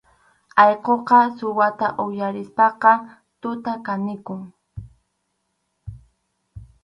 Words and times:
Allquqa 0.63 1.19
suwata 1.37 1.87
uyarispaqa 2.05 2.91
tuta 3.41 3.73
kanikun. 3.85 4.41